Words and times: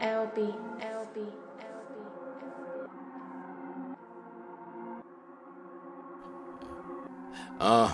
LB, 0.00 0.54
LB, 0.80 1.26
LB. 1.58 2.88
Uh, 7.58 7.92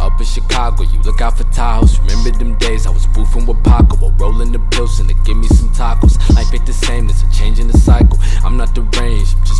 up 0.00 0.18
in 0.18 0.24
Chicago, 0.24 0.84
you 0.84 0.98
look 1.02 1.20
out 1.20 1.36
for 1.36 1.44
Tahoes. 1.44 1.98
Remember 1.98 2.30
them 2.30 2.56
days 2.56 2.86
I 2.86 2.90
was 2.90 3.06
boofing 3.08 3.46
with 3.46 3.62
Paco 3.62 3.96
while 3.96 4.12
rolling 4.12 4.52
the 4.52 4.58
pills 4.70 5.00
and 5.00 5.10
they 5.10 5.14
give 5.24 5.36
me 5.36 5.48
some 5.48 5.68
tacos. 5.74 6.16
Life 6.34 6.54
ain't 6.54 6.64
the 6.64 6.72
same, 6.72 7.10
it's 7.10 7.22
a 7.22 7.30
change 7.30 7.58
in 7.58 7.66
the 7.68 7.76
cycle. 7.76 8.18
I'm 8.42 8.56
not 8.56 8.67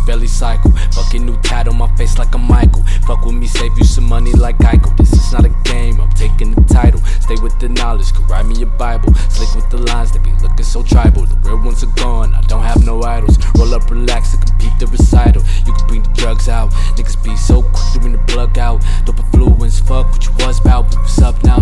barely 0.09 0.25
cycle. 0.25 0.71
Fucking 0.93 1.23
new 1.23 1.37
on 1.69 1.77
my 1.77 1.87
face 1.95 2.17
like 2.17 2.33
a 2.33 2.37
Michael. 2.39 2.83
Fuck 3.05 3.25
with 3.25 3.35
me, 3.35 3.45
save 3.45 3.77
you 3.77 3.83
some 3.83 4.05
money 4.05 4.31
like 4.31 4.57
Geico. 4.57 4.95
This 4.97 5.13
is 5.13 5.31
not 5.31 5.45
a 5.45 5.53
game, 5.69 6.01
I'm 6.01 6.09
taking 6.13 6.51
the 6.51 6.61
title. 6.61 6.99
Stay 7.21 7.35
with 7.43 7.59
the 7.59 7.69
knowledge, 7.69 8.11
could 8.13 8.27
write 8.27 8.47
me 8.47 8.59
a 8.63 8.65
Bible. 8.65 9.13
Slick 9.29 9.53
with 9.53 9.69
the 9.69 9.77
lines, 9.77 10.11
they 10.11 10.19
be 10.19 10.31
looking 10.41 10.65
so 10.65 10.81
tribal. 10.81 11.25
The 11.27 11.35
real 11.47 11.61
ones 11.63 11.83
are 11.83 11.93
gone, 11.95 12.33
I 12.33 12.41
don't 12.41 12.63
have 12.63 12.83
no 12.83 13.03
idols. 13.03 13.37
Roll 13.55 13.75
up, 13.75 13.91
relax, 13.91 14.33
and 14.33 14.43
compete 14.43 14.73
the 14.79 14.87
recital. 14.87 15.43
You 15.67 15.73
can 15.73 15.87
bring 15.87 16.01
the 16.01 16.13
drugs 16.13 16.49
out, 16.49 16.71
niggas 16.97 17.23
be 17.23 17.35
so 17.35 17.61
quick 17.61 17.93
to 17.93 17.99
bring 17.99 18.13
the 18.13 18.23
plug 18.33 18.57
out. 18.57 18.83
Dope 19.05 19.19
influence, 19.19 19.79
fuck 19.79 20.09
what 20.09 20.25
you 20.25 20.31
was 20.43 20.59
about. 20.59 20.89
We 20.89 21.01
was 21.01 21.19
up 21.19 21.43
now, 21.43 21.58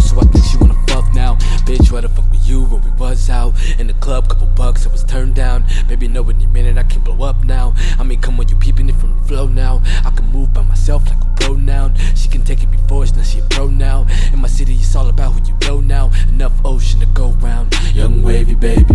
In 3.80 3.88
the 3.88 3.94
club, 3.94 4.30
couple 4.30 4.48
bucks, 4.48 4.85
I 4.85 4.91
was 4.91 5.03
turned 5.03 5.35
down. 5.35 5.66
Baby, 5.88 6.08
know 6.08 6.27
any 6.30 6.48
minute 6.48 6.77
I 6.77 6.84
can 6.84 7.02
blow 7.02 7.27
up 7.27 7.44
now. 7.44 7.75
I 7.99 8.03
mean, 8.03 8.21
come 8.21 8.39
on, 8.39 8.48
you 8.48 8.55
peeping 8.55 8.89
it 8.89 8.95
from 8.95 9.17
the 9.17 9.27
flow 9.27 9.48
now. 9.48 9.81
I 10.05 10.12
can 10.12 10.25
move 10.31 10.53
by 10.53 10.62
myself 10.63 11.05
like 11.08 11.21
a 11.21 11.35
pronoun. 11.35 11.95
She 12.16 12.27
can 12.30 12.44
take 12.44 12.63
it 12.63 12.72
before, 12.72 13.03
it's 13.03 13.16
now 13.16 13.23
she 13.23 13.39
a 13.39 13.44
pro 13.44 13.67
now. 13.67 14.08
In 14.34 14.39
my 14.39 14.48
city, 14.48 14.75
it's 14.75 14.95
all 14.95 15.09
about 15.09 15.33
who 15.33 15.47
you 15.47 15.58
know 15.67 15.80
now. 15.81 16.11
Enough 16.30 16.53
ocean 16.66 17.00
to 17.02 17.05
go 17.08 17.30
round. 17.33 17.73
Young 17.94 18.23
wavy 18.23 18.55
baby. 18.55 18.86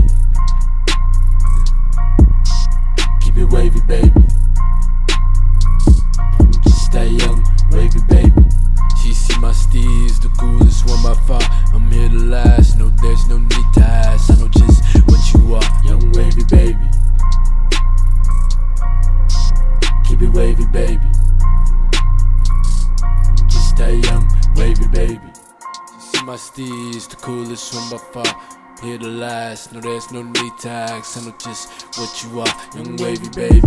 Wavy, 20.32 20.66
baby. 20.66 21.06
Just 23.46 23.70
stay 23.70 23.96
young, 23.96 24.28
wavy, 24.56 24.86
baby. 24.88 25.20
See 25.98 26.22
my 26.24 26.36
steez, 26.36 27.08
the 27.08 27.16
coolest 27.16 27.74
one 27.74 27.90
by 27.90 27.98
far. 27.98 28.42
Here 28.82 28.98
to 28.98 29.06
last, 29.06 29.72
no, 29.72 29.80
there's 29.80 30.10
no 30.10 30.22
need 30.22 30.52
ask. 30.64 31.16
I 31.16 31.24
know 31.24 31.34
just 31.38 31.98
what 31.98 32.24
you 32.24 32.40
are, 32.40 32.76
young 32.76 32.96
wavy, 32.96 33.28
baby. 33.28 33.62